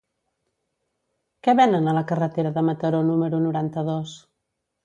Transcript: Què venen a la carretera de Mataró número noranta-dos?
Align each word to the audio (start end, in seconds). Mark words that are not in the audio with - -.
Què 1.47 1.55
venen 1.59 1.91
a 1.91 1.95
la 1.99 2.03
carretera 2.13 2.55
de 2.57 2.65
Mataró 2.71 3.05
número 3.13 3.45
noranta-dos? 3.47 4.19